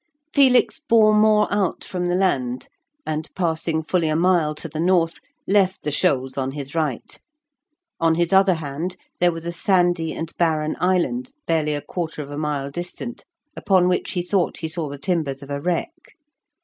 Felix 0.33 0.79
bore 0.79 1.13
more 1.13 1.47
out 1.53 1.83
from 1.83 2.07
the 2.07 2.15
land, 2.15 2.69
and 3.05 3.29
passing 3.35 3.83
fully 3.83 4.07
a 4.09 4.15
mile 4.15 4.55
to 4.55 4.67
the 4.67 4.79
north, 4.79 5.19
left 5.47 5.83
the 5.83 5.91
shoals 5.91 6.39
on 6.39 6.53
his 6.53 6.73
right. 6.73 7.19
On 7.99 8.15
his 8.15 8.33
other 8.33 8.55
hand 8.55 8.97
there 9.19 9.31
was 9.31 9.45
a 9.45 9.51
sandy 9.51 10.11
and 10.15 10.35
barren 10.37 10.75
island 10.79 11.33
barely 11.45 11.75
a 11.75 11.83
quarter 11.83 12.23
of 12.23 12.31
a 12.31 12.37
mile 12.39 12.71
distant, 12.71 13.25
upon 13.55 13.87
which 13.87 14.13
he 14.13 14.23
thought 14.23 14.57
he 14.57 14.67
saw 14.67 14.89
the 14.89 14.97
timbers 14.97 15.43
of 15.43 15.51
a 15.51 15.61
wreck. 15.61 15.93